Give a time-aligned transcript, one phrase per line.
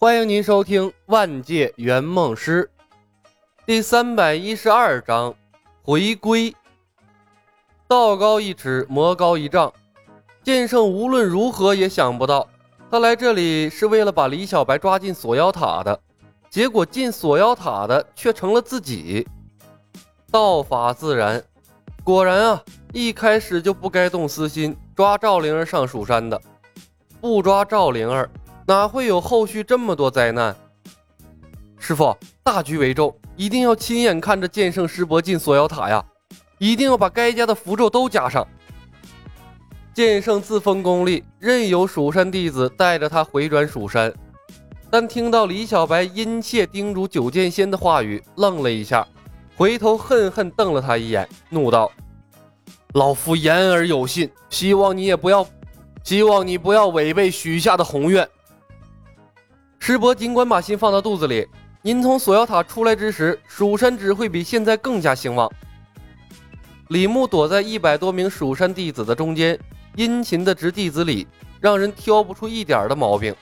[0.00, 2.70] 欢迎您收听《万界圆梦师》
[3.66, 5.34] 第三百一十二章
[5.82, 6.54] 回归。
[7.88, 9.72] 道高一尺，魔高一丈。
[10.44, 12.48] 剑圣无论如何也想不到，
[12.88, 16.00] 他来这里是为了把李小白抓进锁妖塔的，
[16.48, 19.26] 结果进锁妖塔的却成了自己。
[20.30, 21.42] 道法自然，
[22.04, 22.62] 果然啊，
[22.92, 26.40] 一开始就不该动私心，抓赵灵儿上蜀山的，
[27.20, 28.30] 不抓赵灵儿。
[28.68, 30.54] 哪会有后续这么多灾难？
[31.78, 36.04] 师傅，大局为重，一定要亲眼看着剑圣师伯进锁妖塔呀！
[36.58, 38.46] 一定要把该加的符咒都加上。
[39.94, 44.12] 剑圣自封功力，任由蜀山弟子带着他回转蜀山。
[44.90, 49.08] 但听到李小白殷切叮嘱九剑仙的话语，愣了一下，
[49.56, 51.90] 回头恨恨瞪了他一眼，怒道
[52.92, 55.46] ：“老夫言而有信，希望你也不要，
[56.04, 58.28] 希望你不要违背许下的宏愿。”
[59.88, 61.48] 师伯尽管把心放到肚子里，
[61.80, 65.50] 您从锁妖塔出来之时，蜀山只会比现在更加兴旺。
[66.88, 69.58] 李牧躲在一百多名蜀山弟子的中间，
[69.96, 71.26] 殷勤的执弟子礼，
[71.58, 73.34] 让人挑不出一点的毛病。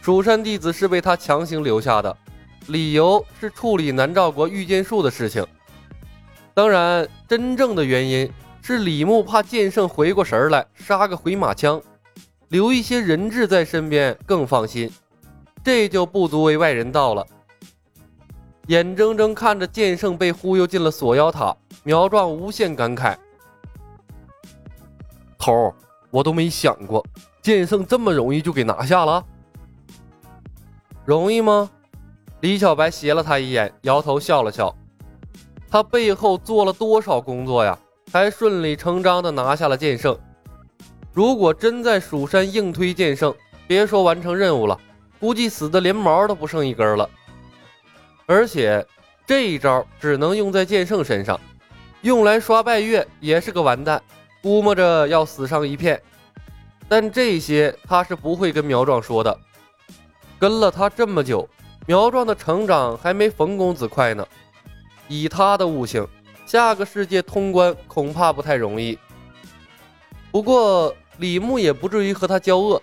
[0.00, 2.16] 蜀山弟子是被他强行留下的，
[2.68, 5.46] 理由是处理南诏国御剑术的事情。
[6.54, 11.78] 当然，真正的原因是李牧怕剑圣回过神来杀个回马枪，
[12.48, 14.90] 留一些人质在身边更放心。
[15.68, 17.26] 这就不足为外人道了。
[18.68, 23.14] 眼睁睁看着剑圣被忽悠进了锁妖塔，苗壮无限感慨
[25.36, 25.74] ：“头，
[26.10, 27.04] 我都没想过
[27.42, 29.22] 剑圣这么容易就给拿下了。
[31.04, 31.68] 容易吗？”
[32.40, 34.74] 李小白斜了他一眼，摇头笑了笑
[35.68, 37.78] ：“他背后做了多少工作呀，
[38.10, 40.18] 才顺理成章的拿下了剑圣。
[41.12, 43.34] 如果真在蜀山硬推剑圣，
[43.66, 44.74] 别说完成任务了。”
[45.20, 47.08] 估计死的连毛都不剩一根了，
[48.26, 48.86] 而且
[49.26, 51.38] 这一招只能用在剑圣身上，
[52.02, 54.00] 用来刷拜月也是个完蛋，
[54.42, 56.00] 估摸着要死上一片。
[56.88, 59.38] 但这些他是不会跟苗壮说的，
[60.38, 61.48] 跟了他这么久，
[61.86, 64.26] 苗壮的成长还没冯公子快呢。
[65.08, 66.06] 以他的悟性，
[66.46, 68.98] 下个世界通关恐怕不太容易。
[70.30, 72.80] 不过李牧也不至于和他交恶。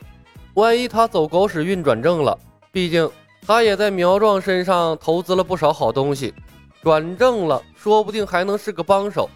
[0.56, 2.38] 万一他走狗屎运转正了，
[2.72, 3.10] 毕竟
[3.46, 6.34] 他也在苗壮身上投资了不少好东西，
[6.82, 9.30] 转正了，说不定还能是个帮手，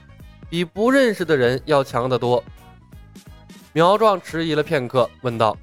[0.50, 2.42] 比不认识的人要强得多。
[3.74, 5.56] 苗壮迟疑了片刻，问道：“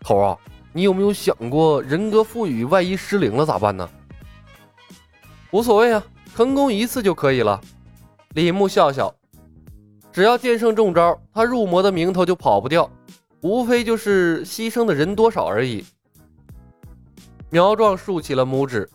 [0.00, 0.38] 头啊，
[0.72, 3.90] 你有没有想过人格赋予万一失灵了咋办呢？”
[5.50, 6.00] 无所谓啊，
[6.36, 7.60] 成功一次就可以了。
[8.34, 9.12] 李牧笑笑
[10.12, 12.88] ：“只要剑圣中招，他入魔的名头就跑不掉。”
[13.42, 15.84] 无非就是牺牲的人多少而已。
[17.48, 18.88] 苗壮竖起了拇指。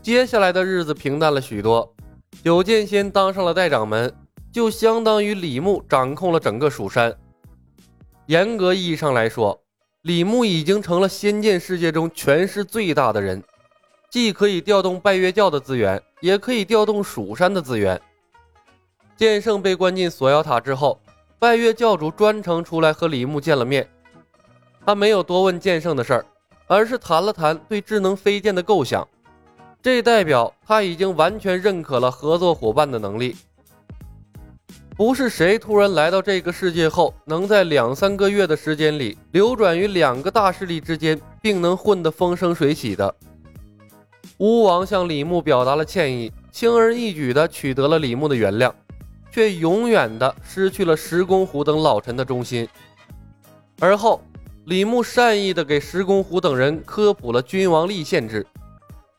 [0.00, 1.92] 接下来的日子平淡了许多。
[2.42, 4.10] 九剑仙当上了代掌门，
[4.50, 7.14] 就相当于李牧掌控了整个蜀山。
[8.26, 9.60] 严格意义上来说，
[10.02, 13.42] 李牧已经成了仙剑世界中权势最大的人，
[14.08, 18.00] 既可以调动拜月教的资源，也可以调动蜀山的资源。
[19.16, 20.98] 剑圣被关进锁妖塔之后。
[21.40, 23.88] 拜月教主专程出来和李牧见了面，
[24.84, 26.26] 他没有多问剑圣的事儿，
[26.66, 29.08] 而是谈了谈对智能飞剑的构想。
[29.82, 33.34] 这代表他已经完全认可了合作伙伴的能力。
[34.94, 43.14] 不是谁突然来到这个世界后，能在两三个月的时间里流转于两个大势力之间，并能混得风生水起的。
[44.36, 48.70] 巫王向李牧表达了歉意，轻而易举地取得了李牧的原谅。
[49.30, 52.68] 却永远的失去了石公虎等老臣的忠心。
[53.78, 54.22] 而后，
[54.66, 58.46] 李牧善意的给石公虎等人科普了君王立宪制，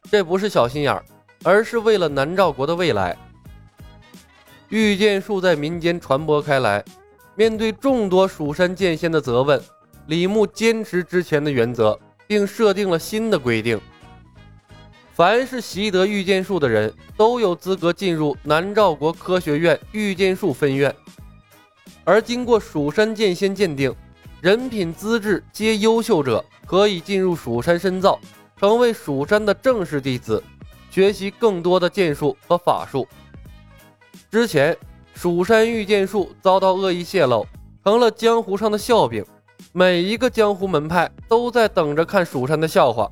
[0.10, 1.04] 这不是小心眼儿，
[1.44, 3.18] 而是为了南诏国的未来。
[4.70, 6.84] 御剑术在民间传播开来，
[7.36, 9.60] 面对众多蜀山剑仙的责问，
[10.08, 13.80] 李牧坚持之前的原则，并设定了新的规定。
[15.22, 20.92] 凡是习得御剑术的人都有资格进入南诏国科学院御剑术分院，
[22.04, 23.94] 而经过蜀山剑仙鉴定，
[24.42, 28.20] 人品资质皆优秀者可以进入蜀山深造，
[28.58, 30.44] 成为蜀山的正式弟子，
[30.90, 33.08] 学习更多的剑术和法术。
[34.32, 34.76] 之前
[35.14, 37.46] 蜀山御剑术遭到恶意泄露，
[37.84, 39.24] 成了江湖上的笑柄，
[39.72, 43.08] 每一个江湖门派都在等着看蜀山的笑话。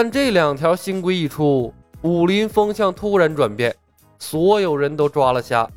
[0.00, 3.74] 但这两条新规一出，武林风向突然转变，
[4.20, 5.68] 所有人都抓了瞎。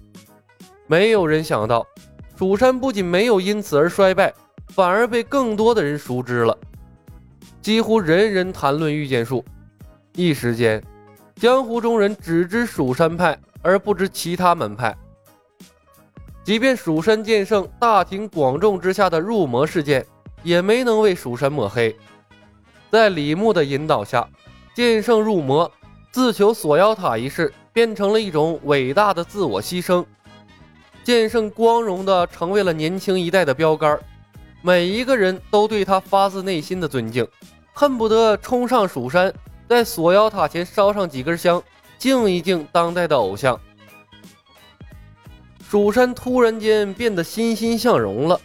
[0.85, 1.83] 没有人想到，
[2.37, 4.31] 蜀山不仅没有因此而衰败，
[4.67, 6.55] 反而被更多的人熟知了，
[7.63, 9.43] 几乎人人谈论御剑术。
[10.13, 10.83] 一时间，
[11.37, 14.95] 江湖中人只知蜀山派，而不知其他门派。
[16.43, 20.05] 即便蜀山剑圣大庭广众之下的入魔事件，
[20.43, 21.95] 也没能为蜀山抹黑。
[22.91, 24.27] 在李牧的引导下，
[24.75, 25.71] 剑圣入魔、
[26.11, 30.05] 自求锁妖塔一事变成了一种伟大的自我牺牲。
[31.01, 33.97] 剑圣光荣的成为了年轻一代的标杆，
[34.61, 37.25] 每一个人都对他发自内心的尊敬，
[37.71, 39.33] 恨不得冲上蜀山，
[39.69, 41.63] 在锁妖塔前烧上几根香，
[41.97, 43.57] 敬一敬当代的偶像。
[45.65, 48.37] 蜀山突然间变得欣欣向荣了。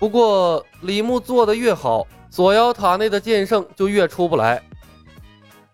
[0.00, 2.04] 不过李牧做的越好。
[2.32, 4.62] 锁妖塔内的剑圣就越出不来。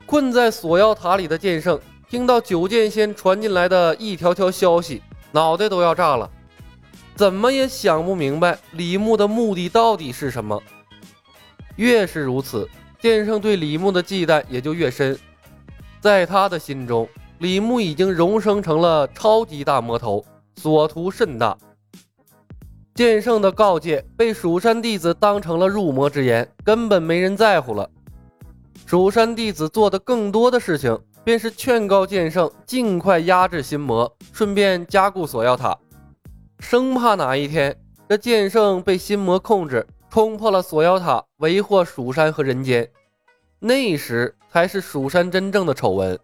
[0.07, 1.79] 困在锁妖塔里的剑圣
[2.11, 5.01] 听到九剑仙传进来的一条条消息，
[5.31, 6.29] 脑袋都要炸了，
[7.15, 10.61] 怎么也想不明白李牧的目的到底是什么。
[11.77, 12.69] 越是如此，
[12.99, 15.17] 剑圣对李牧的忌惮也就越深。
[16.01, 17.09] 在他的心中，
[17.39, 20.25] 李牧已经荣升成了超级大魔头，
[20.57, 21.57] 所图甚大。
[22.99, 27.89] 剑圣的告诫被蜀山弟子当成了入魔之言，根本没人在乎了。
[28.87, 35.79] 蜀山弟子做的更多的事情，便是劝告剑圣尽快压制心魔，顺便加固锁妖塔，
[36.59, 37.73] 生怕哪一天
[38.09, 42.91] 这剑圣被心魔控制，冲破了锁妖塔，为祸蜀山和人间。
[43.61, 46.19] 那时才是蜀山真正的丑闻。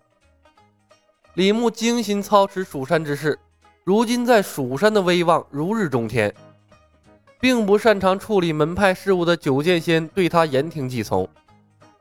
[1.35, 3.38] 李牧精心操持蜀山之事，
[3.85, 6.35] 如今在蜀山的威望如日中天。
[7.44, 11.29] 并不擅长处理门派事务的九剑仙对他言听计从，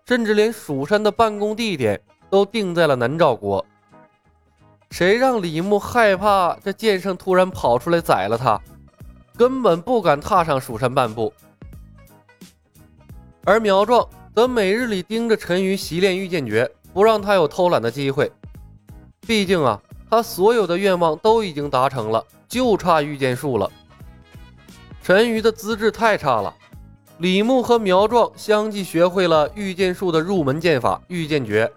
[0.07, 1.99] 甚至连蜀山的办公地点
[2.29, 3.65] 都定在了南诏国。
[4.89, 8.57] 谁让李牧害怕这剑圣突然跑出来宰了他，
[9.35, 11.33] 根本不敢踏上蜀山半步。
[13.43, 18.31] 而苗壮则每日里盯着陈鱼习练御剑诀，不让他有偷懒的机会。
[19.27, 19.77] 毕竟啊，
[20.09, 23.69] 他所有的愿望都已经达成了，就差御剑术了。
[25.03, 26.55] 陈鱼的资质太差了，
[27.17, 31.69] 李牧和苗壮相继学会了御剑术的入门剑法御剑诀，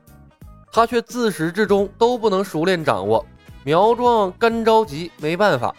[0.71, 3.27] 他却自始至终都不能熟练掌握。
[3.65, 5.75] 苗壮干着急，没办法。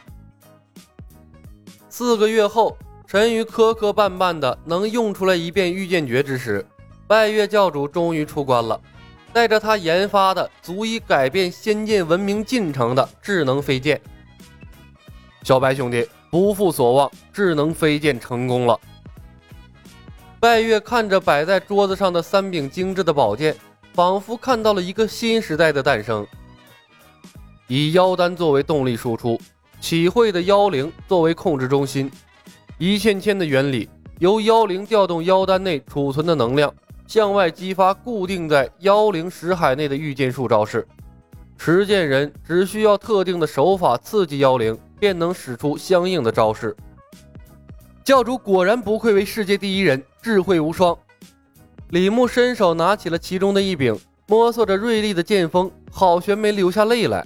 [1.88, 2.78] 四个月后，
[3.08, 6.68] 陈鱼磕磕绊绊的能用出来一遍御剑诀之时，
[7.08, 8.78] 拜月教主终于出关了，
[9.32, 14.02] 带着他研发的足以改变仙剑文明进程的智能飞剑。
[15.44, 16.06] 小白兄弟。
[16.38, 18.80] 不负所望，智能飞剑成功了。
[20.40, 23.56] 拜月看着摆在桌子上的三柄精致的宝剑，
[23.96, 26.28] 仿佛看到了一个新时代的诞生。
[27.66, 29.42] 以妖丹作为动力输出，
[29.82, 32.10] 启慧的妖灵作为控制中心，
[32.78, 33.90] 一线牵的原理
[34.20, 36.72] 由妖灵调动妖丹内储存的能量，
[37.08, 40.88] 向外激发固定在妖灵识海内的御剑术招式。
[41.58, 44.78] 持剑人只需要特定的手法刺激妖灵。
[45.00, 46.76] 便能使出相应的招式。
[48.04, 50.98] 教主果然不愧为世界第一人，智慧无双。
[51.90, 53.98] 李牧伸手拿起了其中的一柄，
[54.28, 57.26] 摸索着锐利的剑锋，好悬没流下泪来。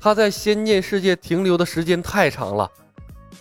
[0.00, 2.70] 他在仙剑世界停留的时间太长了，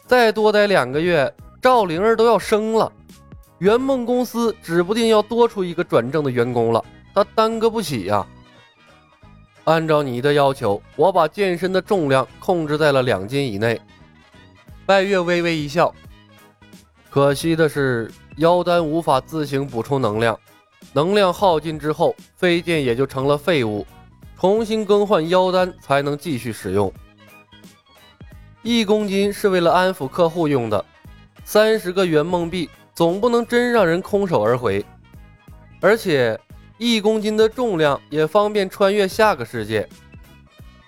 [0.06, 2.92] 再多待两个月，赵灵儿都要生了，
[3.60, 8.26] 圆梦公司指不定要多出一个转正的员工了，他耽搁不起呀。
[9.72, 13.80] 按照你的要求，我把剑身的重量控制在了两斤以内。
[14.86, 15.96] 拜月微微一笑。
[17.10, 20.38] 可惜的是，妖丹无法自行补充能量，
[20.92, 23.88] 能量耗尽之后，飞剑也就成了废物。
[24.38, 26.92] 重新更换妖丹才能继续使用。
[28.64, 30.84] 一公斤是为了安抚客户用的，
[31.46, 34.86] 三十个圆梦币总不能真让人空手而回，
[35.80, 36.38] 而且。
[36.84, 39.88] 一公斤的重量也方便穿越下个世界。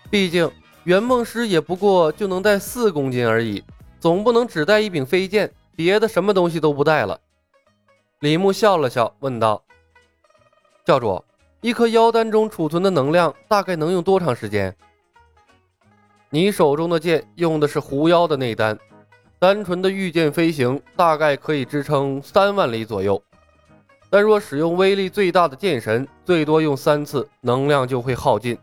[0.09, 0.51] 毕竟
[0.85, 3.63] 圆梦师也不过就能带四公斤而已，
[3.99, 7.19] 总不能只带一柄飞剑，别的什么东西都不带了。
[8.21, 9.63] 李牧笑了笑，问道
[10.83, 11.23] ：“教主，
[11.61, 14.75] 一颗妖丹中储存的能量大概能用多长时间？
[16.31, 18.75] 你手中的剑用的是狐妖的内丹，
[19.37, 23.21] 单纯的御剑飞行大概可以支撑三万里左右。”
[24.13, 28.55] 但若使用威力最大的剑神，最多用三次，能量就会耗尽。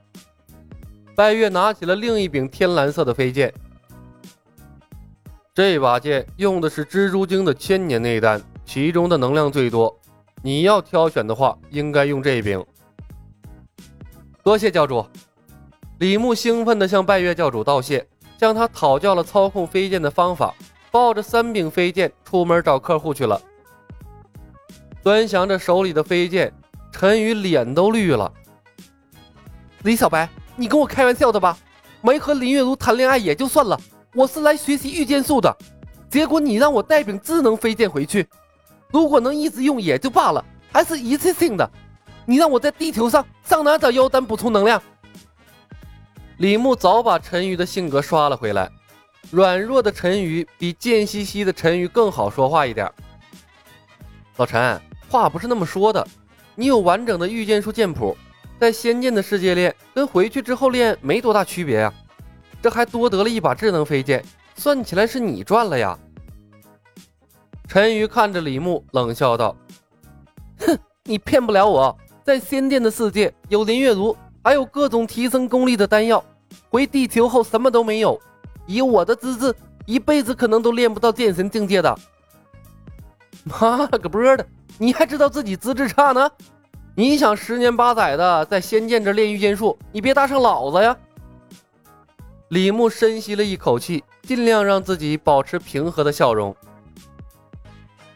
[1.17, 3.53] 拜月拿起了另一柄天蓝色的飞剑，
[5.53, 9.93] 这把剑用的是蜘蛛精的千年内丹，其中的能量最多。
[10.41, 12.65] 你要挑选的话，应该用这柄。
[14.45, 15.05] 多谢教主。
[15.99, 18.07] 李牧兴奋地向拜月教主道谢，
[18.39, 20.55] 向他讨教了操控飞剑的方法，
[20.93, 23.43] 抱着三柄飞剑出门找客户去了。
[25.03, 26.53] 端详着手里的飞剑，
[26.93, 28.31] 陈宇脸都绿了。
[29.83, 31.57] 李小白，你跟我开玩笑的吧？
[32.03, 33.79] 没和林月如谈恋爱也就算了，
[34.15, 35.55] 我是来学习御剑术的，
[36.09, 38.27] 结果你让我带柄智能飞剑回去，
[38.91, 41.71] 如果能一直用也就罢了，还是一次性的。
[42.27, 44.83] 你让我在地球上上哪找妖丹补充能量？
[46.39, 48.71] 李牧早把陈宇的性格刷了回来，
[49.31, 52.91] 软弱的陈宇比贱兮兮的陈宇更好说话一点。
[54.37, 54.81] 老陈，
[55.11, 56.07] 话不是那么说的，
[56.55, 58.17] 你有完整的御剑术剑谱。
[58.61, 61.93] 在仙剑的世界练，跟回去之后练没多大区别呀。
[62.63, 64.25] 这还多得了一把智能飞剑，
[64.55, 65.99] 算起来是你赚了呀。
[67.67, 69.57] 陈鱼看着李牧，冷笑道
[70.61, 71.99] ：“哼，你骗不了我。
[72.23, 76.23] 在仙剑的世界，有林月如，还有各种提升功力的丹药。
[76.69, 78.21] 回地球后什么都没有，
[78.67, 79.53] 以我的资质，
[79.87, 81.99] 一辈子可能都练不到剑神境界的。
[83.45, 84.47] 妈了个波的，
[84.81, 86.31] 你还知道自己资质差呢？”
[86.97, 90.97] 你想十年八载的在仙剑这练御剑术，你别搭上老子呀！
[92.49, 96.55] 李牧深吸了一口气，尽量让自己保持平和的笑容。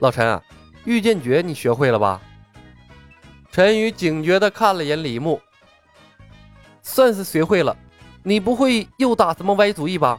[0.00, 0.42] 老陈啊，
[0.84, 2.20] 御剑诀你学会了吧？
[3.52, 5.40] 陈宇警觉地看了眼李牧，
[6.82, 7.76] 算是学会了。
[8.22, 10.18] 你不会又打什么歪主意吧？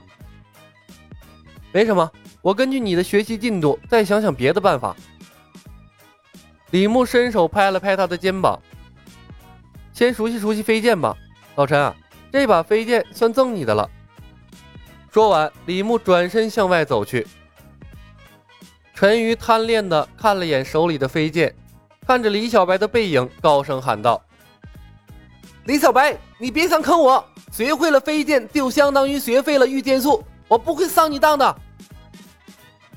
[1.73, 2.09] 没什么，
[2.41, 4.95] 我根据你的学习进度再想想别的办法。
[6.75, 8.61] 李牧伸手拍了拍他的肩膀，
[9.93, 11.15] 先熟悉熟悉飞剑吧，
[11.55, 11.95] 老陈啊，
[12.33, 13.89] 这把飞剑算赠你的了。
[15.09, 17.25] 说完，李牧转身向外走去。
[18.93, 21.55] 陈鱼贪恋的看了眼手里的飞剑，
[22.05, 24.21] 看着李小白的背影，高声喊道
[25.63, 27.23] ：“李小白，你别想坑我！
[27.53, 31.55] 学会了飞剑，就相当于学会了御剑术，我不会上你当的。”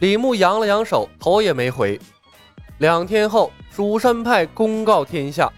[0.01, 1.97] 李牧扬了扬手，头也没回。
[2.79, 3.53] 两天后。
[3.79, 5.49] 蜀山派公告天下，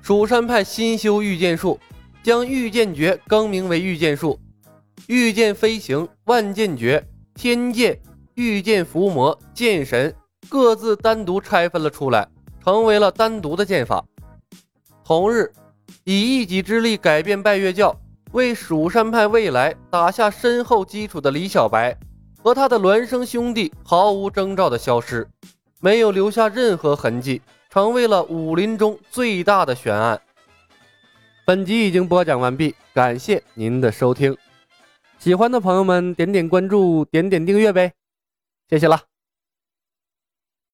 [0.00, 1.78] 蜀山派新修御剑术，
[2.22, 4.40] 将御剑诀更名为御剑术，
[5.06, 8.00] 御剑飞行、万剑诀、天剑、
[8.36, 10.14] 御剑伏魔、剑神
[10.48, 12.26] 各自单独拆分了出来，
[12.64, 14.02] 成为了单独的剑法。
[15.04, 15.52] 同日，
[16.04, 17.94] 以一己之力改变拜月教，
[18.32, 21.94] 为蜀山派未来打下深厚基础的李小白
[22.42, 25.28] 和他的孪生兄弟毫无征兆的消失。
[25.80, 30.20] 没有留下任何痕迹，成为了武林中最大的悬案。
[31.44, 34.36] 本集已经播讲完毕，感谢您的收听。
[35.18, 37.92] 喜欢的朋友们点点关注，点点订阅呗，
[38.68, 39.09] 谢谢了。